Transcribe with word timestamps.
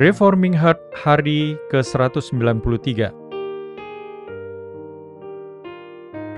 Reforming 0.00 0.56
Heart 0.56 0.80
hari 0.96 1.60
ke-193 1.68 3.12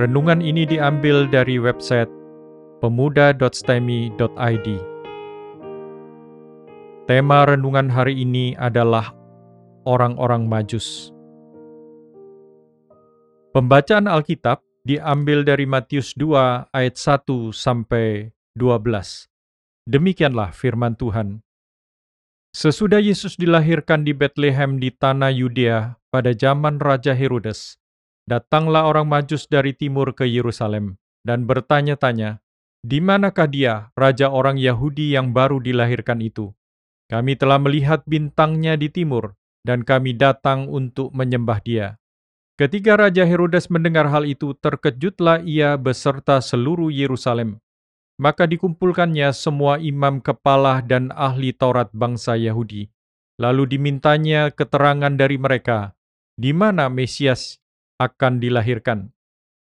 Renungan 0.03 0.43
ini 0.43 0.67
diambil 0.67 1.31
dari 1.31 1.63
website 1.63 2.11
pemuda.stemi.id 2.83 4.69
Tema 7.07 7.39
renungan 7.47 7.87
hari 7.87 8.27
ini 8.27 8.59
adalah 8.59 9.15
Orang-orang 9.87 10.51
Majus 10.51 11.15
Pembacaan 13.55 14.11
Alkitab 14.11 14.59
diambil 14.83 15.47
dari 15.47 15.71
Matius 15.71 16.19
2 16.19 16.67
ayat 16.75 16.99
1 16.99 17.55
sampai 17.55 18.35
12. 18.59 19.31
Demikianlah 19.87 20.51
firman 20.51 20.99
Tuhan. 20.99 21.47
Sesudah 22.53 23.01
Yesus 23.01 23.41
dilahirkan 23.41 24.05
di 24.05 24.13
Bethlehem 24.13 24.77
di 24.77 24.93
tanah 24.93 25.33
Yudea 25.33 25.97
pada 26.13 26.37
zaman 26.37 26.77
Raja 26.77 27.17
Herodes, 27.17 27.81
datanglah 28.29 28.85
orang 28.85 29.09
Majus 29.09 29.49
dari 29.49 29.73
timur 29.73 30.13
ke 30.13 30.29
Yerusalem 30.29 31.01
dan 31.25 31.49
bertanya-tanya, 31.49 32.45
"Di 32.85 33.01
manakah 33.01 33.49
dia, 33.49 33.89
raja 33.97 34.29
orang 34.29 34.61
Yahudi 34.61 35.17
yang 35.17 35.33
baru 35.33 35.65
dilahirkan 35.65 36.21
itu? 36.21 36.53
Kami 37.09 37.41
telah 37.41 37.57
melihat 37.57 38.05
bintangnya 38.05 38.77
di 38.77 38.93
timur, 38.93 39.33
dan 39.65 39.81
kami 39.81 40.13
datang 40.13 40.69
untuk 40.69 41.09
menyembah 41.17 41.65
dia." 41.65 41.97
Ketika 42.61 43.01
Raja 43.01 43.25
Herodes 43.25 43.73
mendengar 43.73 44.13
hal 44.13 44.29
itu, 44.29 44.53
terkejutlah 44.61 45.41
ia 45.41 45.81
beserta 45.81 46.37
seluruh 46.45 46.93
Yerusalem. 46.93 47.62
Maka 48.23 48.47
dikumpulkannya 48.47 49.35
semua 49.35 49.83
imam 49.83 50.23
kepala 50.23 50.79
dan 50.79 51.11
ahli 51.11 51.51
Taurat 51.51 51.91
bangsa 51.91 52.39
Yahudi. 52.39 52.87
Lalu 53.43 53.75
dimintanya 53.75 54.55
keterangan 54.55 55.11
dari 55.11 55.43
mereka, 55.43 55.99
di 56.39 56.55
mana 56.55 56.87
Mesias 56.87 57.59
akan 57.99 58.39
dilahirkan. 58.39 59.11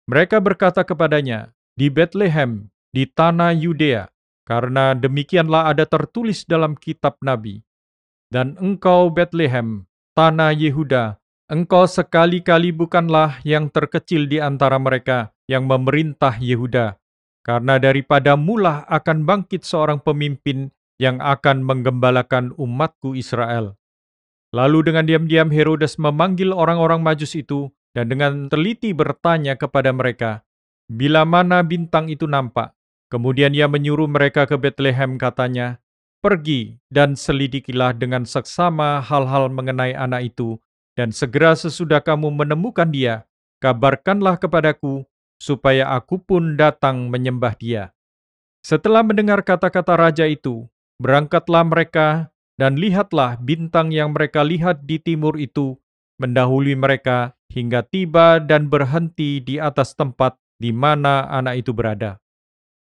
Mereka 0.05 0.45
berkata 0.45 0.85
kepadanya, 0.85 1.57
di 1.73 1.89
Bethlehem, 1.89 2.69
di 2.93 3.09
tanah 3.09 3.57
Yudea, 3.57 4.13
karena 4.45 4.93
demikianlah 4.93 5.73
ada 5.73 5.89
tertulis 5.89 6.45
dalam 6.45 6.77
kitab 6.77 7.17
Nabi. 7.25 7.65
Dan 8.29 8.61
engkau 8.61 9.09
Bethlehem, 9.09 9.89
tanah 10.13 10.53
Yehuda, 10.53 11.17
engkau 11.49 11.89
sekali-kali 11.89 12.69
bukanlah 12.69 13.41
yang 13.41 13.73
terkecil 13.73 14.29
di 14.29 14.37
antara 14.37 14.77
mereka 14.77 15.33
yang 15.49 15.65
memerintah 15.65 16.37
Yehuda, 16.37 17.01
karena 17.45 17.77
daripada 17.77 18.33
mulah 18.33 18.89
akan 18.89 19.21
bangkit 19.21 19.61
seorang 19.61 20.01
pemimpin 20.01 20.73
yang 20.97 21.21
akan 21.21 21.61
menggembalakan 21.61 22.49
umatku 22.57 23.13
Israel. 23.13 23.77
Lalu 24.49 24.89
dengan 24.89 25.05
diam-diam 25.05 25.53
Herodes 25.53 26.01
memanggil 26.01 26.49
orang-orang 26.49 27.05
majus 27.05 27.37
itu 27.37 27.69
dan 27.93 28.09
dengan 28.09 28.49
teliti 28.49 28.97
bertanya 28.97 29.53
kepada 29.53 29.93
mereka, 29.93 30.41
bila 30.89 31.21
mana 31.21 31.61
bintang 31.61 32.09
itu 32.09 32.25
nampak. 32.25 32.73
Kemudian 33.13 33.53
ia 33.53 33.69
menyuruh 33.69 34.09
mereka 34.09 34.49
ke 34.49 34.57
Bethlehem 34.57 35.21
katanya, 35.21 35.77
Pergi 36.25 36.81
dan 36.89 37.13
selidikilah 37.13 37.93
dengan 37.93 38.25
seksama 38.25 38.97
hal-hal 38.97 39.53
mengenai 39.53 39.93
anak 39.93 40.33
itu, 40.33 40.57
dan 40.97 41.13
segera 41.13 41.53
sesudah 41.53 42.01
kamu 42.01 42.33
menemukan 42.33 42.89
dia, 42.89 43.29
kabarkanlah 43.61 44.41
kepadaku 44.41 45.05
supaya 45.41 45.91
aku 45.93 46.21
pun 46.21 46.55
datang 46.55 47.11
menyembah 47.11 47.55
dia. 47.55 47.91
Setelah 48.65 49.05
mendengar 49.05 49.45
kata-kata 49.45 49.93
raja 49.93 50.25
itu, 50.25 50.65
berangkatlah 50.97 51.63
mereka 51.67 52.33
dan 52.57 52.79
lihatlah 52.79 53.37
bintang 53.37 53.91
yang 53.91 54.15
mereka 54.15 54.41
lihat 54.41 54.87
di 54.87 54.97
timur 54.97 55.35
itu 55.35 55.77
mendahului 56.17 56.73
mereka 56.79 57.35
hingga 57.51 57.83
tiba 57.83 58.39
dan 58.39 58.71
berhenti 58.71 59.43
di 59.43 59.59
atas 59.59 59.93
tempat 59.93 60.39
di 60.55 60.71
mana 60.71 61.27
anak 61.27 61.67
itu 61.67 61.75
berada. 61.75 62.17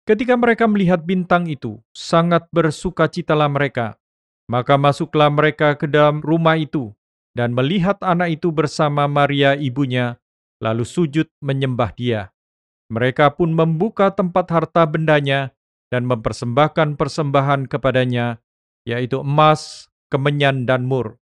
Ketika 0.06 0.38
mereka 0.38 0.69
melihat 0.69 1.02
bintang 1.02 1.50
itu, 1.50 1.81
sangat 1.90 2.46
bersukacitalah 2.53 3.50
mereka. 3.50 3.98
Maka 4.46 4.78
masuklah 4.78 5.34
mereka 5.34 5.74
ke 5.74 5.90
dalam 5.90 6.22
rumah 6.22 6.53
itu 6.62 6.94
dan 7.34 7.58
melihat 7.58 7.98
anak 8.06 8.38
itu 8.38 8.53
bersama 8.53 9.09
Maria 9.09 9.58
ibunya, 9.58 10.22
lalu 10.62 10.86
sujud 10.86 11.25
menyembah 11.42 11.90
dia. 11.98 12.30
Mereka 12.95 13.35
pun 13.35 13.51
membuka 13.51 14.07
tempat 14.16 14.47
harta 14.56 14.88
bendanya 14.88 15.51
dan 15.91 16.07
mempersembahkan 16.07 16.95
persembahan 16.95 17.67
kepadanya, 17.67 18.39
yaitu 18.88 19.19
emas, 19.19 19.91
kemenyan, 20.07 20.63
dan 20.63 20.88
mur. 20.88 21.19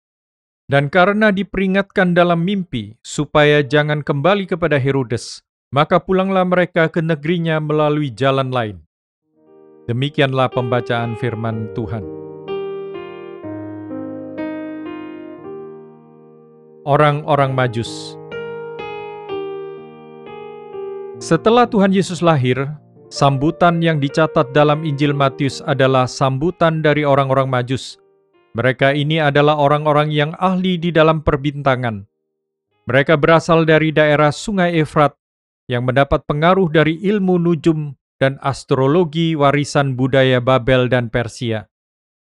Dan 0.66 0.90
karena 0.90 1.30
diperingatkan 1.30 2.18
dalam 2.18 2.42
mimpi 2.42 2.98
supaya 3.06 3.62
jangan 3.62 4.02
kembali 4.02 4.50
kepada 4.50 4.82
Herodes, 4.82 5.46
maka 5.70 6.02
pulanglah 6.02 6.42
mereka 6.42 6.90
ke 6.90 7.06
negerinya 7.06 7.62
melalui 7.62 8.10
jalan 8.10 8.50
lain. 8.50 8.78
Demikianlah 9.86 10.50
pembacaan 10.50 11.14
firman 11.22 11.70
Tuhan. 11.78 12.02
Orang-orang 16.82 17.54
Majus 17.54 18.19
setelah 21.20 21.68
Tuhan 21.68 21.92
Yesus 21.92 22.24
lahir, 22.24 22.56
sambutan 23.12 23.84
yang 23.84 24.00
dicatat 24.00 24.56
dalam 24.56 24.88
Injil 24.88 25.12
Matius 25.12 25.60
adalah 25.68 26.08
sambutan 26.08 26.80
dari 26.80 27.04
orang-orang 27.04 27.52
Majus. 27.52 28.00
Mereka 28.56 28.96
ini 28.96 29.20
adalah 29.20 29.60
orang-orang 29.60 30.10
yang 30.10 30.32
ahli 30.40 30.80
di 30.80 30.90
dalam 30.90 31.22
perbintangan. 31.22 32.08
Mereka 32.88 33.20
berasal 33.20 33.68
dari 33.68 33.94
daerah 33.94 34.34
Sungai 34.34 34.80
Efrat 34.80 35.14
yang 35.70 35.86
mendapat 35.86 36.26
pengaruh 36.26 36.72
dari 36.72 36.98
ilmu 37.04 37.38
nujum 37.38 37.94
dan 38.18 38.40
astrologi 38.42 39.38
warisan 39.38 39.94
budaya 39.94 40.42
Babel 40.42 40.90
dan 40.90 41.12
Persia. 41.14 41.70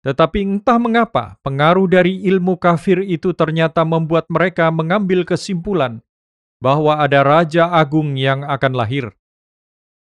Tetapi 0.06 0.46
entah 0.46 0.78
mengapa 0.78 1.42
pengaruh 1.42 1.90
dari 1.90 2.22
ilmu 2.30 2.62
kafir 2.62 3.02
itu 3.02 3.34
ternyata 3.34 3.82
membuat 3.82 4.30
mereka 4.30 4.70
mengambil 4.70 5.26
kesimpulan 5.26 6.05
bahwa 6.66 6.98
ada 6.98 7.22
Raja 7.22 7.70
Agung 7.70 8.18
yang 8.18 8.42
akan 8.42 8.74
lahir. 8.74 9.14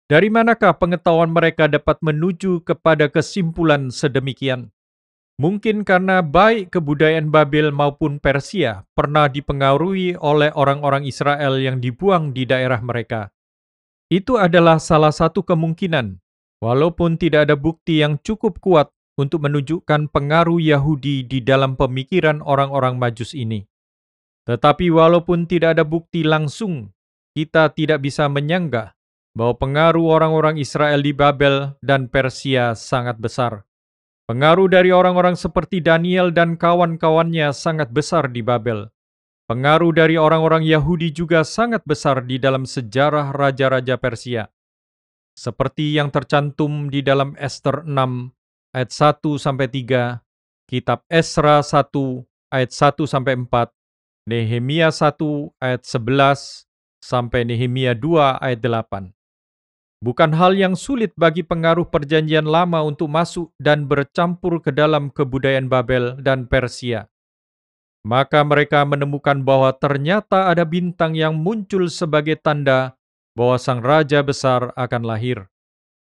Dari 0.05 0.29
manakah 0.29 0.77
pengetahuan 0.77 1.33
mereka 1.33 1.66
dapat 1.66 1.97
menuju 2.05 2.61
kepada 2.61 3.09
kesimpulan 3.09 3.89
sedemikian? 3.89 4.69
Mungkin 5.41 5.81
karena 5.81 6.22
baik 6.22 6.69
kebudayaan 6.69 7.33
Babel 7.33 7.73
maupun 7.73 8.22
Persia 8.22 8.85
pernah 8.94 9.25
dipengaruhi 9.25 10.22
oleh 10.22 10.53
orang-orang 10.53 11.01
Israel 11.09 11.57
yang 11.57 11.81
dibuang 11.81 12.29
di 12.29 12.45
daerah 12.45 12.78
mereka. 12.78 13.33
Itu 14.11 14.38
adalah 14.38 14.78
salah 14.78 15.09
satu 15.09 15.41
kemungkinan, 15.41 16.22
walaupun 16.61 17.17
tidak 17.17 17.49
ada 17.49 17.57
bukti 17.57 18.05
yang 18.05 18.22
cukup 18.22 18.61
kuat 18.61 18.93
untuk 19.17 19.49
menunjukkan 19.49 20.13
pengaruh 20.13 20.61
Yahudi 20.61 21.25
di 21.25 21.41
dalam 21.41 21.73
pemikiran 21.73 22.43
orang-orang 22.45 23.01
Majus 23.01 23.33
ini. 23.33 23.70
Tetapi 24.50 24.90
walaupun 24.90 25.46
tidak 25.46 25.78
ada 25.78 25.85
bukti 25.85 26.25
langsung, 26.25 26.90
kita 27.38 27.72
tidak 27.72 28.02
bisa 28.02 28.25
menyanggah 28.25 28.97
bahwa 29.31 29.56
pengaruh 29.56 30.12
orang-orang 30.12 30.59
Israel 30.59 31.00
di 31.00 31.16
Babel 31.16 31.78
dan 31.79 32.12
Persia 32.12 32.75
sangat 32.75 33.22
besar. 33.22 33.63
Pengaruh 34.28 34.72
dari 34.72 34.96
orang-orang 34.96 35.35
seperti 35.35 35.84
Daniel 35.84 36.31
dan 36.31 36.56
kawan-kawannya 36.56 37.52
sangat 37.52 37.91
besar 37.91 38.31
di 38.31 38.40
Babel. 38.40 38.88
Pengaruh 39.47 39.91
dari 39.91 40.16
orang-orang 40.16 40.64
Yahudi 40.64 41.11
juga 41.11 41.44
sangat 41.44 41.84
besar 41.84 42.23
di 42.23 42.40
dalam 42.40 42.64
sejarah 42.64 43.35
raja-raja 43.35 43.99
Persia. 43.99 44.47
Seperti 45.35 45.99
yang 45.99 46.11
tercantum 46.11 46.87
di 46.87 47.03
dalam 47.03 47.35
Esther 47.35 47.84
6 47.84 47.91
ayat 48.72 48.91
1 48.91 49.35
sampai 49.35 49.67
3, 49.67 50.23
kitab 50.67 51.03
Esra 51.11 51.59
1 51.59 51.91
ayat 52.55 52.72
1 52.72 53.03
sampai 53.03 53.35
4, 53.35 53.47
Nehemia 54.29 54.94
1 54.94 55.18
ayat 55.58 55.82
11 55.82 56.70
sampai 57.02 57.41
Nehemia 57.41 57.97
2 57.97 58.38
ayat 58.38 58.62
8. 58.62 59.09
Bukan 59.97 60.38
hal 60.38 60.53
yang 60.53 60.78
sulit 60.78 61.09
bagi 61.18 61.41
pengaruh 61.41 61.90
perjanjian 61.90 62.46
lama 62.46 62.85
untuk 62.85 63.09
masuk 63.09 63.50
dan 63.58 63.90
bercampur 63.90 64.62
ke 64.62 64.70
dalam 64.70 65.09
kebudayaan 65.09 65.66
Babel 65.66 66.22
dan 66.22 66.46
Persia. 66.46 67.09
Maka 68.06 68.46
mereka 68.46 68.85
menemukan 68.85 69.41
bahwa 69.41 69.73
ternyata 69.73 70.53
ada 70.53 70.70
bintang 70.70 71.18
yang 71.18 71.34
muncul 71.34 71.90
sebagai 71.90 72.38
tanda 72.38 72.94
bahwa 73.34 73.58
sang 73.58 73.82
raja 73.82 74.22
besar 74.22 74.70
akan 74.78 75.02
lahir. 75.02 75.50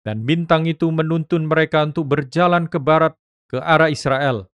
Dan 0.04 0.28
bintang 0.28 0.68
itu 0.68 0.92
menuntun 0.92 1.48
mereka 1.48 1.88
untuk 1.88 2.12
berjalan 2.12 2.68
ke 2.68 2.75
barat 2.75 3.16
ke 3.48 3.56
arah 3.56 3.88
Israel. 3.88 4.52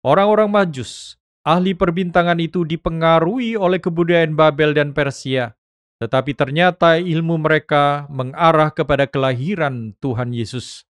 Orang-orang 0.00 0.48
Majus 0.48 1.17
ahli 1.48 1.72
perbintangan 1.72 2.36
itu 2.44 2.68
dipengaruhi 2.68 3.56
oleh 3.56 3.80
kebudayaan 3.80 4.36
Babel 4.36 4.76
dan 4.76 4.92
Persia, 4.92 5.56
tetapi 5.96 6.36
ternyata 6.36 7.00
ilmu 7.00 7.40
mereka 7.40 8.04
mengarah 8.12 8.68
kepada 8.68 9.08
kelahiran 9.08 9.96
Tuhan 10.04 10.36
Yesus. 10.36 10.84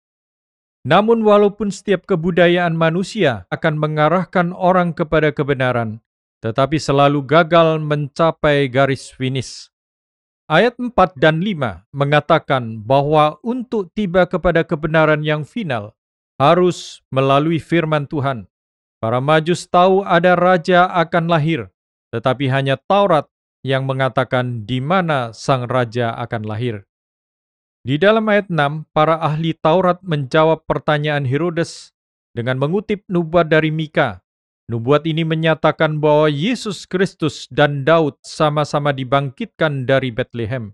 Namun 0.87 1.27
walaupun 1.27 1.75
setiap 1.75 2.07
kebudayaan 2.07 2.71
manusia 2.71 3.43
akan 3.51 3.75
mengarahkan 3.75 4.55
orang 4.55 4.95
kepada 4.95 5.35
kebenaran, 5.35 5.99
tetapi 6.39 6.79
selalu 6.79 7.19
gagal 7.27 7.83
mencapai 7.83 8.71
garis 8.71 9.11
finish. 9.11 9.67
Ayat 10.45 10.77
4 10.77 10.93
dan 11.17 11.41
5 11.41 11.89
mengatakan 11.89 12.85
bahwa 12.85 13.41
untuk 13.41 13.89
tiba 13.97 14.29
kepada 14.29 14.61
kebenaran 14.61 15.25
yang 15.25 15.41
final 15.41 15.97
harus 16.37 17.01
melalui 17.09 17.57
firman 17.57 18.05
Tuhan. 18.05 18.45
Para 18.99 19.19
majus 19.21 19.67
tahu 19.69 20.01
ada 20.01 20.33
raja 20.33 20.87
akan 20.89 21.29
lahir, 21.29 21.69
tetapi 22.15 22.49
hanya 22.49 22.75
Taurat 22.75 23.29
yang 23.61 23.85
mengatakan 23.85 24.63
di 24.63 24.81
mana 24.81 25.33
sang 25.35 25.69
raja 25.69 26.15
akan 26.15 26.43
lahir. 26.45 26.85
Di 27.85 28.01
dalam 28.01 28.25
ayat 28.25 28.49
6, 28.49 28.89
para 28.95 29.21
ahli 29.21 29.53
Taurat 29.53 30.01
menjawab 30.01 30.65
pertanyaan 30.65 31.25
Herodes 31.25 31.93
dengan 32.33 32.57
mengutip 32.57 33.05
nubuat 33.05 33.47
dari 33.47 33.69
Mika 33.69 34.25
Nubuat 34.65 35.05
ini 35.05 35.21
menyatakan 35.21 36.01
bahwa 36.01 36.25
Yesus 36.25 36.89
Kristus 36.89 37.45
dan 37.53 37.85
Daud 37.85 38.17
sama-sama 38.25 38.89
dibangkitkan 38.97 39.85
dari 39.85 40.09
Bethlehem. 40.09 40.73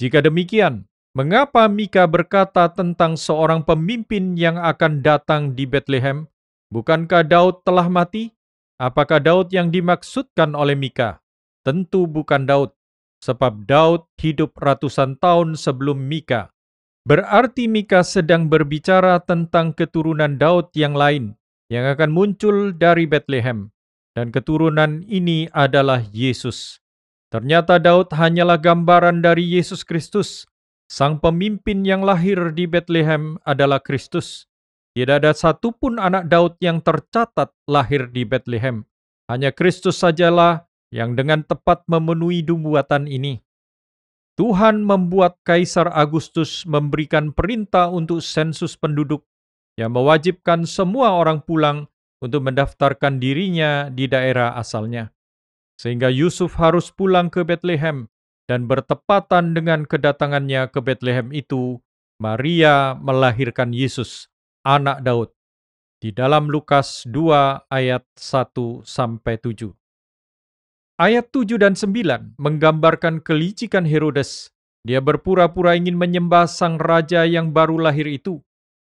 Jika 0.00 0.24
demikian, 0.24 0.88
mengapa 1.12 1.68
Mika 1.68 2.08
berkata 2.08 2.72
tentang 2.72 3.20
seorang 3.20 3.60
pemimpin 3.60 4.40
yang 4.40 4.56
akan 4.56 5.04
datang 5.04 5.52
di 5.52 5.68
Bethlehem? 5.68 6.29
Bukankah 6.70 7.26
Daud 7.26 7.66
telah 7.66 7.90
mati? 7.90 8.30
Apakah 8.78 9.18
Daud 9.18 9.50
yang 9.50 9.74
dimaksudkan 9.74 10.54
oleh 10.54 10.78
Mika? 10.78 11.18
Tentu 11.66 12.06
bukan 12.06 12.46
Daud, 12.46 12.70
sebab 13.18 13.66
Daud 13.66 14.06
hidup 14.22 14.54
ratusan 14.54 15.18
tahun 15.18 15.58
sebelum 15.58 15.98
Mika. 15.98 16.54
Berarti 17.02 17.66
Mika 17.66 18.06
sedang 18.06 18.46
berbicara 18.46 19.18
tentang 19.18 19.74
keturunan 19.74 20.38
Daud 20.38 20.70
yang 20.78 20.94
lain, 20.94 21.34
yang 21.66 21.90
akan 21.90 22.14
muncul 22.14 22.70
dari 22.70 23.04
Bethlehem, 23.04 23.74
dan 24.14 24.30
keturunan 24.30 25.02
ini 25.10 25.50
adalah 25.50 26.06
Yesus. 26.14 26.78
Ternyata 27.30 27.82
Daud 27.82 28.14
hanyalah 28.14 28.62
gambaran 28.62 29.22
dari 29.22 29.42
Yesus 29.42 29.82
Kristus. 29.86 30.46
Sang 30.90 31.22
pemimpin 31.22 31.86
yang 31.86 32.02
lahir 32.02 32.50
di 32.50 32.66
Bethlehem 32.66 33.38
adalah 33.46 33.78
Kristus. 33.78 34.49
Tidak 34.90 35.22
ada 35.22 35.30
satupun 35.30 36.02
anak 36.02 36.26
Daud 36.26 36.58
yang 36.58 36.82
tercatat 36.82 37.54
lahir 37.70 38.10
di 38.10 38.26
Bethlehem. 38.26 38.82
Hanya 39.30 39.54
Kristus 39.54 40.02
sajalah 40.02 40.66
yang 40.90 41.14
dengan 41.14 41.46
tepat 41.46 41.86
memenuhi 41.86 42.42
nubuatan 42.42 43.06
ini. 43.06 43.38
Tuhan 44.34 44.82
membuat 44.82 45.38
Kaisar 45.46 45.94
Agustus 45.94 46.66
memberikan 46.66 47.30
perintah 47.30 47.92
untuk 47.92 48.18
sensus 48.24 48.74
penduduk 48.74 49.22
yang 49.78 49.94
mewajibkan 49.94 50.66
semua 50.66 51.14
orang 51.14 51.38
pulang 51.44 51.86
untuk 52.18 52.42
mendaftarkan 52.44 53.22
dirinya 53.22 53.88
di 53.88 54.10
daerah 54.10 54.58
asalnya. 54.58 55.14
Sehingga 55.78 56.12
Yusuf 56.12 56.58
harus 56.58 56.92
pulang 56.92 57.32
ke 57.32 57.46
Bethlehem 57.46 58.10
dan 58.50 58.66
bertepatan 58.66 59.54
dengan 59.54 59.86
kedatangannya 59.86 60.68
ke 60.68 60.82
Bethlehem 60.82 61.30
itu, 61.30 61.78
Maria 62.20 62.98
melahirkan 62.98 63.72
Yesus, 63.72 64.28
anak 64.66 65.00
Daud. 65.04 65.30
Di 66.00 66.12
dalam 66.12 66.48
Lukas 66.48 67.04
2 67.08 67.68
ayat 67.68 68.04
1 68.16 68.84
sampai 68.84 69.36
7. 69.36 69.72
Ayat 70.96 71.28
7 71.32 71.60
dan 71.60 71.76
9 71.76 72.40
menggambarkan 72.40 73.20
kelicikan 73.20 73.84
Herodes. 73.84 74.52
Dia 74.84 75.04
berpura-pura 75.04 75.76
ingin 75.76 75.96
menyembah 75.96 76.48
sang 76.48 76.80
raja 76.80 77.28
yang 77.28 77.52
baru 77.52 77.76
lahir 77.76 78.08
itu 78.08 78.40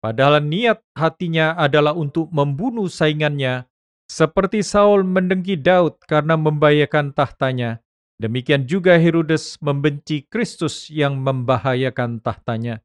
Padahal 0.03 0.43
niat 0.43 0.83
hatinya 0.99 1.55
adalah 1.55 1.95
untuk 1.95 2.27
membunuh 2.27 2.91
saingannya, 2.91 3.71
seperti 4.11 4.59
Saul 4.59 5.07
mendengki 5.07 5.55
Daud 5.55 5.95
karena 6.03 6.35
membahayakan 6.35 7.15
tahtanya. 7.15 7.79
Demikian 8.19 8.67
juga 8.67 8.99
Herodes 8.99 9.55
membenci 9.63 10.27
Kristus 10.27 10.91
yang 10.91 11.23
membahayakan 11.23 12.19
tahtanya. 12.19 12.83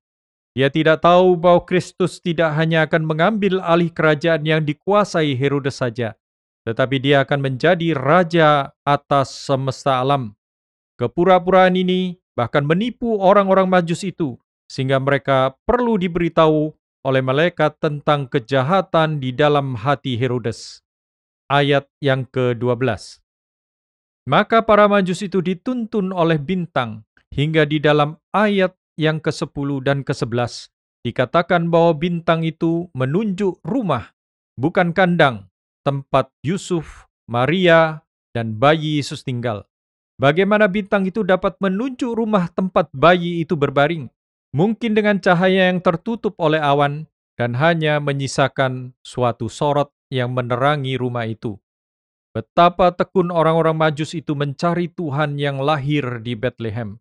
Dia 0.59 0.75
tidak 0.75 1.07
tahu 1.07 1.39
bahwa 1.39 1.63
Kristus 1.63 2.19
tidak 2.19 2.51
hanya 2.59 2.83
akan 2.83 3.07
mengambil 3.07 3.63
alih 3.63 3.95
kerajaan 3.95 4.43
yang 4.43 4.67
dikuasai 4.67 5.39
Herodes 5.39 5.79
saja, 5.79 6.19
tetapi 6.67 6.99
dia 6.99 7.23
akan 7.23 7.47
menjadi 7.47 7.95
raja 7.95 8.75
atas 8.83 9.31
semesta 9.31 10.03
alam. 10.03 10.35
Kepura-puraan 10.99 11.79
ini 11.79 12.19
bahkan 12.35 12.67
menipu 12.67 13.23
orang-orang 13.23 13.71
majus 13.71 14.03
itu, 14.03 14.35
sehingga 14.67 14.99
mereka 14.99 15.55
perlu 15.63 15.95
diberitahu 15.95 16.75
oleh 17.07 17.23
malaikat 17.23 17.79
tentang 17.79 18.27
kejahatan 18.27 19.23
di 19.23 19.31
dalam 19.31 19.79
hati 19.79 20.19
Herodes. 20.19 20.83
Ayat 21.47 21.87
yang 22.03 22.27
ke-12. 22.27 22.83
Maka 24.27 24.67
para 24.67 24.91
majus 24.91 25.23
itu 25.23 25.39
dituntun 25.39 26.11
oleh 26.11 26.43
bintang 26.43 27.07
hingga 27.31 27.63
di 27.63 27.79
dalam 27.79 28.19
ayat 28.35 28.75
yang 28.99 29.23
ke-10 29.23 29.87
dan 29.87 30.03
ke-11 30.03 30.75
dikatakan 31.07 31.71
bahwa 31.71 31.95
bintang 31.95 32.43
itu 32.43 32.91
menunjuk 32.93 33.63
rumah, 33.63 34.13
bukan 34.59 34.91
kandang, 34.91 35.47
tempat 35.87 36.29
Yusuf, 36.43 37.07
Maria, 37.31 38.03
dan 38.35 38.59
bayi 38.59 38.99
Yesus 38.99 39.23
tinggal. 39.23 39.65
Bagaimana 40.19 40.67
bintang 40.67 41.07
itu 41.07 41.23
dapat 41.23 41.55
menunjuk 41.63 42.19
rumah 42.19 42.51
tempat 42.51 42.91
bayi 42.91 43.47
itu 43.47 43.55
berbaring? 43.55 44.11
mungkin 44.53 44.97
dengan 44.97 45.21
cahaya 45.21 45.69
yang 45.69 45.81
tertutup 45.85 46.37
oleh 46.41 46.61
awan 46.61 47.05
dan 47.37 47.55
hanya 47.57 48.01
menyisakan 48.01 48.97
suatu 49.05 49.47
sorot 49.47 49.93
yang 50.09 50.33
menerangi 50.33 50.97
rumah 50.97 51.29
itu. 51.29 51.61
Betapa 52.33 52.93
tekun 52.95 53.33
orang-orang 53.33 53.77
Majus 53.77 54.13
itu 54.15 54.37
mencari 54.37 54.93
Tuhan 54.93 55.41
yang 55.41 55.59
lahir 55.61 56.21
di 56.23 56.37
Bethlehem. 56.37 57.01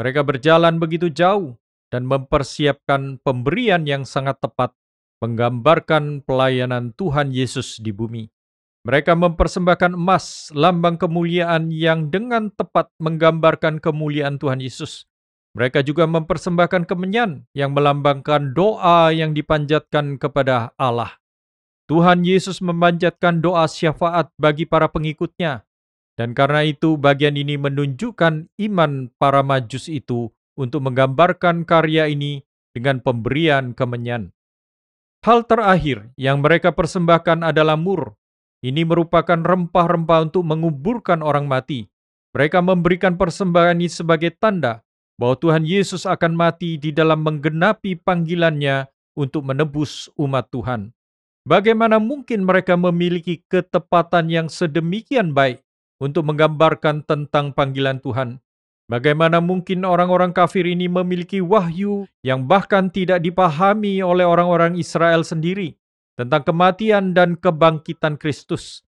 Mereka 0.00 0.24
berjalan 0.24 0.80
begitu 0.80 1.12
jauh 1.12 1.56
dan 1.92 2.08
mempersiapkan 2.08 3.20
pemberian 3.20 3.84
yang 3.84 4.08
sangat 4.08 4.40
tepat, 4.40 4.72
menggambarkan 5.20 6.24
pelayanan 6.24 6.96
Tuhan 6.96 7.30
Yesus 7.30 7.76
di 7.76 7.92
bumi. 7.92 8.32
Mereka 8.82 9.14
mempersembahkan 9.14 9.94
emas, 9.94 10.50
lambang 10.56 10.98
kemuliaan 10.98 11.70
yang 11.70 12.10
dengan 12.10 12.50
tepat 12.50 12.90
menggambarkan 12.98 13.78
kemuliaan 13.78 14.42
Tuhan 14.42 14.58
Yesus. 14.58 15.06
Mereka 15.52 15.84
juga 15.84 16.08
mempersembahkan 16.08 16.88
kemenyan 16.88 17.44
yang 17.52 17.76
melambangkan 17.76 18.56
doa 18.56 19.12
yang 19.12 19.36
dipanjatkan 19.36 20.16
kepada 20.16 20.72
Allah. 20.80 21.20
Tuhan 21.86 22.24
Yesus 22.24 22.64
memanjatkan 22.64 23.44
doa 23.44 23.68
syafaat 23.68 24.32
bagi 24.40 24.64
para 24.64 24.88
pengikutnya, 24.88 25.62
dan 26.16 26.36
karena 26.36 26.68
itu 26.68 27.00
bagian 27.00 27.40
ini 27.40 27.56
menunjukkan 27.56 28.52
iman 28.68 28.92
para 29.16 29.40
majus 29.40 29.88
itu 29.88 30.28
untuk 30.52 30.84
menggambarkan 30.84 31.64
karya 31.64 32.08
ini 32.12 32.44
dengan 32.76 33.00
pemberian 33.00 33.72
kemenyan. 33.72 34.32
Hal 35.22 35.46
terakhir 35.46 36.10
yang 36.18 36.42
mereka 36.42 36.74
persembahkan 36.74 37.46
adalah 37.46 37.78
mur. 37.78 38.18
Ini 38.62 38.86
merupakan 38.86 39.38
rempah-rempah 39.38 40.30
untuk 40.30 40.42
menguburkan 40.46 41.22
orang 41.22 41.46
mati. 41.46 41.86
Mereka 42.34 42.62
memberikan 42.62 43.18
persembahan 43.18 43.78
ini 43.78 43.90
sebagai 43.90 44.34
tanda 44.34 44.82
bahwa 45.18 45.36
Tuhan 45.38 45.64
Yesus 45.66 46.08
akan 46.08 46.34
mati 46.34 46.78
di 46.78 46.90
dalam 46.90 47.22
menggenapi 47.22 47.98
panggilannya 48.02 48.88
untuk 49.18 49.46
menebus 49.46 50.08
umat 50.16 50.48
Tuhan. 50.50 50.94
Bagaimana 51.42 51.98
mungkin 51.98 52.46
mereka 52.46 52.78
memiliki 52.78 53.42
ketepatan 53.50 54.30
yang 54.30 54.46
sedemikian 54.46 55.34
baik 55.34 55.62
untuk 56.02 56.26
menggambarkan 56.26 57.06
tentang 57.06 57.54
panggilan 57.54 58.02
Tuhan? 58.02 58.42
Bagaimana 58.90 59.38
mungkin 59.38 59.86
orang-orang 59.86 60.34
kafir 60.34 60.66
ini 60.66 60.90
memiliki 60.90 61.38
wahyu 61.38 62.10
yang 62.26 62.50
bahkan 62.50 62.90
tidak 62.90 63.22
dipahami 63.22 64.02
oleh 64.02 64.26
orang-orang 64.26 64.74
Israel 64.74 65.22
sendiri 65.22 65.78
tentang 66.18 66.42
kematian 66.42 67.14
dan 67.14 67.38
kebangkitan 67.38 68.18
Kristus? 68.18 68.82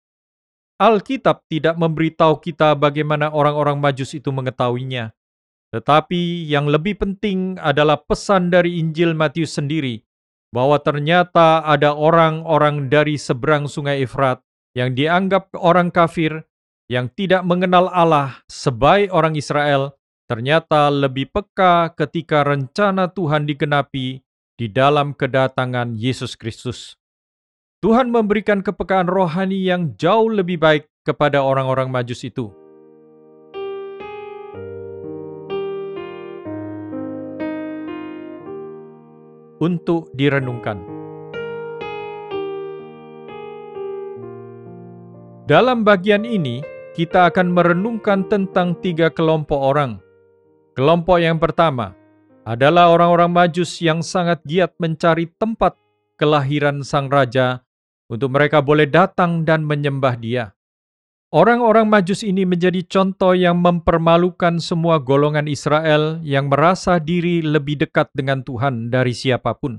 Alkitab 0.80 1.44
tidak 1.52 1.76
memberitahu 1.76 2.40
kita 2.40 2.72
bagaimana 2.78 3.28
orang-orang 3.28 3.76
Majus 3.76 4.16
itu 4.16 4.32
mengetahuinya. 4.32 5.12
Tetapi 5.70 6.48
yang 6.48 6.72
lebih 6.72 6.96
penting 6.96 7.60
adalah 7.60 8.00
pesan 8.00 8.48
dari 8.48 8.80
Injil 8.80 9.12
Matius 9.12 9.60
sendiri, 9.60 10.00
bahwa 10.50 10.80
ternyata 10.80 11.62
ada 11.62 11.92
orang-orang 11.92 12.88
dari 12.88 13.20
seberang 13.20 13.68
sungai 13.68 14.02
Efrat 14.02 14.40
yang 14.74 14.96
dianggap 14.96 15.52
orang 15.54 15.92
kafir, 15.92 16.48
yang 16.90 17.06
tidak 17.14 17.46
mengenal 17.46 17.86
Allah 17.94 18.42
sebaik 18.50 19.14
orang 19.14 19.38
Israel 19.38 19.94
ternyata 20.26 20.90
lebih 20.90 21.30
peka 21.30 21.94
ketika 21.94 22.42
rencana 22.42 23.06
Tuhan 23.06 23.46
digenapi 23.46 24.18
di 24.58 24.66
dalam 24.66 25.14
kedatangan 25.14 25.94
Yesus 25.94 26.34
Kristus. 26.34 26.98
Tuhan 27.78 28.10
memberikan 28.10 28.58
kepekaan 28.60 29.06
rohani 29.06 29.70
yang 29.70 29.94
jauh 29.94 30.26
lebih 30.26 30.58
baik 30.58 30.90
kepada 31.06 31.46
orang-orang 31.46 31.94
Majus 31.94 32.26
itu. 32.26 32.50
Untuk 39.62 40.10
direnungkan. 40.12 40.82
Dalam 45.50 45.82
bagian 45.82 46.22
ini, 46.22 46.62
kita 46.90 47.30
akan 47.30 47.54
merenungkan 47.54 48.26
tentang 48.26 48.74
tiga 48.82 49.08
kelompok 49.10 49.58
orang. 49.58 50.02
Kelompok 50.74 51.22
yang 51.22 51.38
pertama 51.38 51.94
adalah 52.42 52.90
orang-orang 52.90 53.30
Majus 53.30 53.78
yang 53.78 54.02
sangat 54.02 54.42
giat 54.42 54.74
mencari 54.82 55.30
tempat 55.38 55.78
kelahiran 56.18 56.82
sang 56.82 57.06
raja 57.06 57.62
untuk 58.10 58.34
mereka 58.34 58.58
boleh 58.58 58.90
datang 58.90 59.46
dan 59.46 59.62
menyembah 59.62 60.18
dia. 60.18 60.44
Orang-orang 61.30 61.86
Majus 61.86 62.26
ini 62.26 62.42
menjadi 62.42 62.82
contoh 62.82 63.38
yang 63.38 63.62
mempermalukan 63.62 64.58
semua 64.58 64.98
golongan 64.98 65.46
Israel 65.46 66.18
yang 66.26 66.50
merasa 66.50 66.98
diri 66.98 67.38
lebih 67.38 67.78
dekat 67.86 68.10
dengan 68.10 68.42
Tuhan 68.42 68.90
dari 68.90 69.14
siapa 69.14 69.54
pun. 69.54 69.78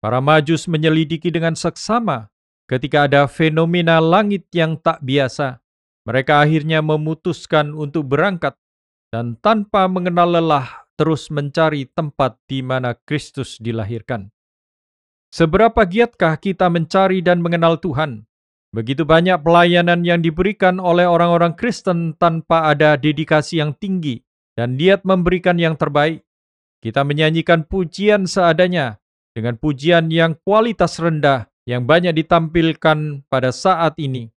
Para 0.00 0.24
Majus 0.24 0.64
menyelidiki 0.64 1.28
dengan 1.28 1.52
seksama 1.52 2.32
ketika 2.64 3.04
ada 3.04 3.28
fenomena 3.28 4.00
langit 4.00 4.48
yang 4.56 4.80
tak 4.80 5.04
biasa. 5.04 5.59
Mereka 6.08 6.44
akhirnya 6.44 6.80
memutuskan 6.80 7.76
untuk 7.76 8.08
berangkat 8.08 8.56
dan 9.12 9.36
tanpa 9.42 9.84
mengenal 9.90 10.32
lelah 10.38 10.88
terus 10.96 11.28
mencari 11.32 11.88
tempat 11.88 12.36
di 12.44 12.60
mana 12.60 12.96
Kristus 12.96 13.56
dilahirkan. 13.56 14.28
Seberapa 15.30 15.86
giatkah 15.86 16.36
kita 16.36 16.66
mencari 16.66 17.22
dan 17.22 17.38
mengenal 17.38 17.78
Tuhan? 17.78 18.26
Begitu 18.70 19.02
banyak 19.02 19.42
pelayanan 19.42 20.06
yang 20.06 20.22
diberikan 20.22 20.78
oleh 20.78 21.06
orang-orang 21.06 21.58
Kristen 21.58 22.14
tanpa 22.14 22.70
ada 22.70 22.94
dedikasi 22.94 23.58
yang 23.58 23.74
tinggi 23.74 24.22
dan 24.54 24.78
niat 24.78 25.02
memberikan 25.02 25.58
yang 25.58 25.74
terbaik. 25.74 26.22
Kita 26.78 27.02
menyanyikan 27.02 27.66
pujian 27.66 28.30
seadanya 28.30 29.02
dengan 29.34 29.58
pujian 29.58 30.08
yang 30.08 30.38
kualitas 30.42 30.98
rendah 31.02 31.50
yang 31.66 31.84
banyak 31.86 32.14
ditampilkan 32.14 33.26
pada 33.26 33.50
saat 33.50 33.98
ini. 33.98 34.30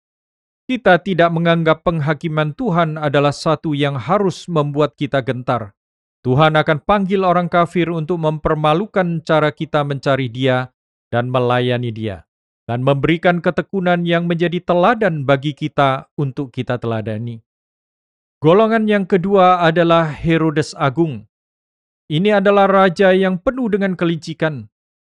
Kita 0.64 0.96
tidak 1.04 1.28
menganggap 1.36 1.84
penghakiman 1.84 2.56
Tuhan 2.56 2.96
adalah 2.96 3.36
satu 3.36 3.76
yang 3.76 4.00
harus 4.00 4.48
membuat 4.48 4.96
kita 4.96 5.20
gentar. 5.20 5.76
Tuhan 6.24 6.56
akan 6.56 6.80
panggil 6.88 7.28
orang 7.28 7.52
kafir 7.52 7.92
untuk 7.92 8.16
mempermalukan 8.24 9.20
cara 9.28 9.52
kita 9.52 9.84
mencari 9.84 10.32
Dia 10.32 10.72
dan 11.12 11.28
melayani 11.28 11.92
Dia 11.92 12.24
dan 12.64 12.80
memberikan 12.80 13.44
ketekunan 13.44 14.08
yang 14.08 14.24
menjadi 14.24 14.64
teladan 14.64 15.28
bagi 15.28 15.52
kita 15.52 16.08
untuk 16.16 16.56
kita 16.56 16.80
teladani. 16.80 17.44
Golongan 18.40 18.88
yang 18.88 19.04
kedua 19.04 19.64
adalah 19.64 20.08
Herodes 20.08 20.72
Agung. 20.76 21.28
Ini 22.08 22.40
adalah 22.40 22.68
raja 22.72 23.12
yang 23.12 23.40
penuh 23.40 23.72
dengan 23.72 23.96
kelicikan. 24.00 24.68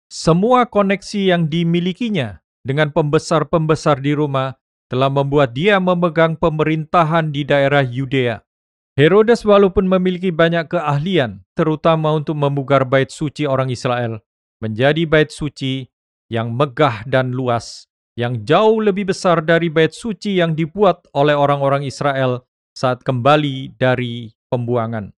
Semua 0.09 0.69
koneksi 0.69 1.33
yang 1.33 1.49
dimilikinya 1.49 2.41
dengan 2.61 2.93
pembesar-pembesar 2.93 4.01
di 4.01 4.13
Roma 4.13 4.53
telah 4.93 5.09
membuat 5.09 5.57
dia 5.57 5.81
memegang 5.81 6.37
pemerintahan 6.37 7.33
di 7.33 7.41
daerah 7.41 7.81
Yudea. 7.81 8.45
Herodes 8.93 9.41
walaupun 9.41 9.89
memiliki 9.89 10.29
banyak 10.29 10.69
keahlian, 10.69 11.41
terutama 11.57 12.13
untuk 12.13 12.37
memugar 12.37 12.85
bait 12.85 13.09
suci 13.09 13.49
orang 13.49 13.73
Israel, 13.73 14.21
menjadi 14.61 15.09
bait 15.09 15.33
suci 15.33 15.89
yang 16.29 16.53
megah 16.53 17.09
dan 17.09 17.33
luas, 17.33 17.89
yang 18.13 18.45
jauh 18.45 18.77
lebih 18.85 19.09
besar 19.09 19.41
dari 19.41 19.73
bait 19.73 19.97
suci 19.97 20.37
yang 20.37 20.53
dibuat 20.53 21.09
oleh 21.17 21.33
orang-orang 21.33 21.89
Israel 21.89 22.45
saat 22.77 23.01
kembali 23.01 23.73
dari 23.73 24.29
pembuangan. 24.53 25.09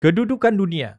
Kedudukan 0.00 0.56
dunia, 0.56 0.96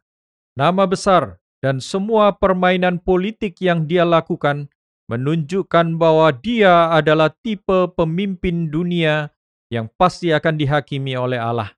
nama 0.54 0.86
besar, 0.86 1.42
dan 1.58 1.82
semua 1.82 2.30
permainan 2.30 3.02
politik 3.02 3.58
yang 3.58 3.90
dia 3.90 4.06
lakukan 4.06 4.70
menunjukkan 5.08 5.96
bahwa 5.96 6.30
dia 6.36 6.92
adalah 6.92 7.32
tipe 7.32 7.92
pemimpin 7.96 8.68
dunia 8.68 9.32
yang 9.72 9.88
pasti 9.96 10.32
akan 10.32 10.60
dihakimi 10.60 11.16
oleh 11.16 11.40
Allah. 11.40 11.72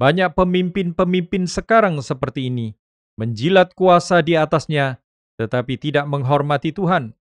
Banyak 0.00 0.32
pemimpin-pemimpin 0.32 1.44
sekarang 1.44 2.00
seperti 2.00 2.48
ini, 2.48 2.72
menjilat 3.20 3.76
kuasa 3.76 4.24
di 4.24 4.38
atasnya 4.38 5.02
tetapi 5.40 5.80
tidak 5.80 6.04
menghormati 6.04 6.68
Tuhan. 6.76 7.16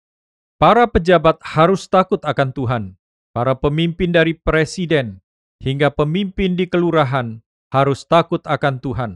Para 0.58 0.90
pejabat 0.90 1.38
harus 1.46 1.86
takut 1.86 2.18
akan 2.26 2.50
Tuhan. 2.50 2.84
Para 3.30 3.54
pemimpin 3.54 4.10
dari 4.10 4.34
presiden 4.34 5.22
hingga 5.62 5.94
pemimpin 5.94 6.58
di 6.58 6.66
kelurahan 6.66 7.46
harus 7.70 8.10
takut 8.10 8.42
akan 8.42 8.82
Tuhan. 8.82 9.12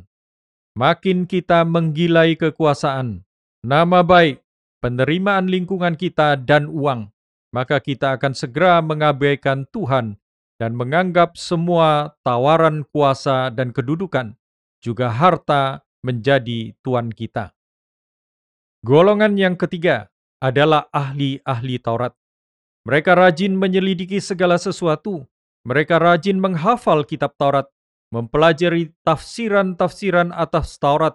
Makin 0.77 1.25
kita 1.25 1.65
menggilai 1.65 2.37
kekuasaan, 2.37 3.25
nama 3.65 4.05
baik, 4.05 4.37
penerimaan 4.81 5.47
lingkungan 5.47 5.93
kita, 5.95 6.35
dan 6.35 6.67
uang, 6.67 7.13
maka 7.53 7.77
kita 7.79 8.17
akan 8.17 8.33
segera 8.33 8.81
mengabaikan 8.81 9.69
Tuhan 9.69 10.17
dan 10.57 10.73
menganggap 10.73 11.37
semua 11.37 12.17
tawaran 12.25 12.83
kuasa 12.89 13.53
dan 13.53 13.69
kedudukan, 13.71 14.35
juga 14.81 15.13
harta, 15.13 15.85
menjadi 16.01 16.73
Tuhan 16.81 17.13
kita. 17.13 17.53
Golongan 18.81 19.37
yang 19.37 19.53
ketiga 19.53 20.09
adalah 20.41 20.89
ahli-ahli 20.89 21.77
Taurat. 21.77 22.17
Mereka 22.81 23.13
rajin 23.13 23.53
menyelidiki 23.53 24.17
segala 24.17 24.57
sesuatu. 24.57 25.29
Mereka 25.61 26.01
rajin 26.01 26.41
menghafal 26.41 27.05
kitab 27.05 27.37
Taurat, 27.37 27.69
mempelajari 28.09 28.89
tafsiran-tafsiran 29.05 30.33
atas 30.33 30.81
Taurat, 30.81 31.13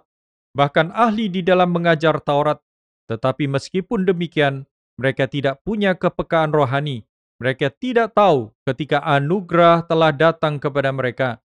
bahkan 0.55 0.95
ahli 0.95 1.27
di 1.27 1.43
dalam 1.43 1.75
mengajar 1.75 2.23
Taurat. 2.23 2.63
Tetapi 3.07 3.47
meskipun 3.47 4.03
demikian, 4.03 4.67
mereka 4.99 5.31
tidak 5.31 5.63
punya 5.63 5.95
kepekaan 5.95 6.51
rohani. 6.51 7.07
Mereka 7.37 7.69
tidak 7.77 8.17
tahu 8.17 8.51
ketika 8.65 8.99
anugerah 9.05 9.85
telah 9.85 10.11
datang 10.11 10.57
kepada 10.57 10.89
mereka. 10.89 11.37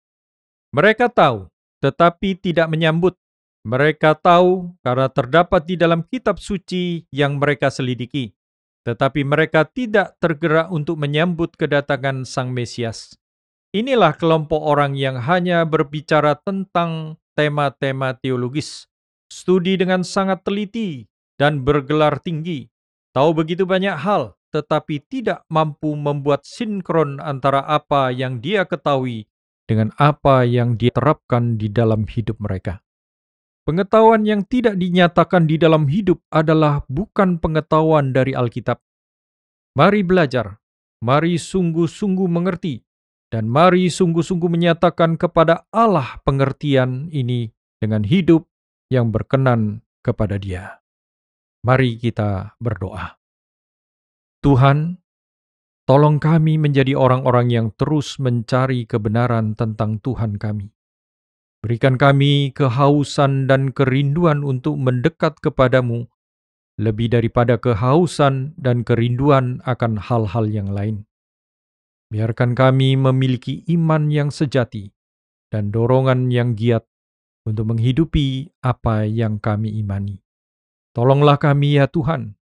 Mereka 0.73 1.13
tahu, 1.13 1.53
tetapi 1.85 2.41
tidak 2.41 2.73
menyambut 2.73 3.13
mereka 3.63 4.17
tahu 4.17 4.75
karena 4.83 5.07
terdapat 5.13 5.63
di 5.69 5.77
dalam 5.79 6.03
kitab 6.03 6.41
suci 6.41 7.07
yang 7.15 7.37
mereka 7.39 7.71
selidiki, 7.71 8.33
tetapi 8.89 9.23
mereka 9.23 9.69
tidak 9.69 10.19
tergerak 10.19 10.73
untuk 10.73 10.99
menyambut 10.99 11.55
kedatangan 11.55 12.27
Sang 12.27 12.51
Mesias. 12.51 13.15
Inilah 13.77 14.17
kelompok 14.17 14.59
orang 14.65 14.97
yang 14.97 15.21
hanya 15.21 15.63
berbicara 15.69 16.41
tentang 16.41 17.21
tema-tema 17.37 18.17
teologis, 18.17 18.89
studi 19.29 19.77
dengan 19.77 20.03
sangat 20.03 20.41
teliti 20.43 21.12
dan 21.43 21.67
bergelar 21.67 22.23
tinggi, 22.23 22.71
tahu 23.11 23.35
begitu 23.35 23.67
banyak 23.67 23.99
hal, 23.99 24.39
tetapi 24.55 25.03
tidak 25.11 25.43
mampu 25.51 25.91
membuat 25.99 26.47
sinkron 26.47 27.19
antara 27.19 27.67
apa 27.67 28.15
yang 28.15 28.39
dia 28.39 28.63
ketahui 28.63 29.27
dengan 29.67 29.91
apa 29.99 30.47
yang 30.47 30.79
diterapkan 30.79 31.59
di 31.59 31.67
dalam 31.67 32.07
hidup 32.07 32.39
mereka. 32.39 32.79
Pengetahuan 33.67 34.23
yang 34.23 34.47
tidak 34.47 34.79
dinyatakan 34.79 35.51
di 35.51 35.59
dalam 35.59 35.91
hidup 35.91 36.23
adalah 36.31 36.87
bukan 36.87 37.43
pengetahuan 37.43 38.15
dari 38.15 38.39
Alkitab. 38.39 38.79
Mari 39.75 40.07
belajar, 40.07 40.63
mari 41.03 41.43
sungguh-sungguh 41.43 42.29
mengerti, 42.31 42.87
dan 43.31 43.51
mari 43.51 43.91
sungguh-sungguh 43.91 44.51
menyatakan 44.51 45.19
kepada 45.19 45.67
Allah 45.75 46.23
pengertian 46.23 47.11
ini 47.11 47.51
dengan 47.83 48.07
hidup 48.07 48.47
yang 48.93 49.11
berkenan 49.11 49.83
kepada 50.05 50.37
Dia. 50.37 50.82
Mari 51.63 51.99
kita 51.99 52.59
berdoa. 52.59 53.19
Tuhan, 54.43 54.99
tolong 55.87 56.19
kami 56.19 56.59
menjadi 56.59 56.99
orang-orang 56.99 57.49
yang 57.55 57.69
terus 57.79 58.19
mencari 58.19 58.87
kebenaran 58.87 59.55
tentang 59.55 60.03
Tuhan 60.03 60.39
kami 60.43 60.75
Berikan 61.63 61.95
kami 61.95 62.51
kehausan 62.51 63.47
dan 63.47 63.71
kerinduan 63.71 64.43
untuk 64.43 64.75
mendekat 64.83 65.39
kepadamu, 65.39 66.11
lebih 66.75 67.15
daripada 67.15 67.55
kehausan 67.55 68.59
dan 68.59 68.83
kerinduan 68.83 69.63
akan 69.63 69.95
hal-hal 69.95 70.51
yang 70.51 70.75
lain. 70.75 71.07
Biarkan 72.11 72.59
kami 72.59 72.99
memiliki 72.99 73.63
iman 73.71 74.11
yang 74.11 74.35
sejati 74.35 74.91
dan 75.55 75.71
dorongan 75.71 76.35
yang 76.35 76.59
giat 76.59 76.83
untuk 77.47 77.71
menghidupi 77.71 78.51
apa 78.59 79.07
yang 79.07 79.39
kami 79.39 79.71
imani. 79.79 80.19
Tolonglah 80.93 81.41
kami 81.41 81.81
ya 81.81 81.89
Tuhan, 81.89 82.37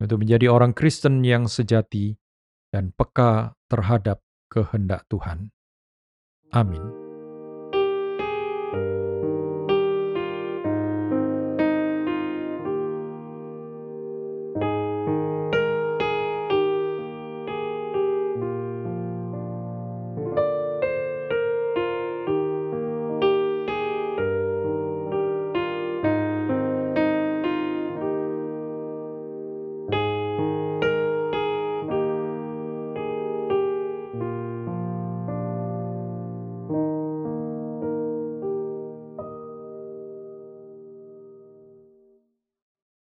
untuk 0.00 0.24
menjadi 0.24 0.48
orang 0.48 0.72
Kristen 0.72 1.20
yang 1.20 1.44
sejati 1.44 2.16
dan 2.72 2.88
peka 2.96 3.52
terhadap 3.68 4.24
kehendak 4.48 5.04
Tuhan. 5.12 5.52
Amin. 6.56 6.80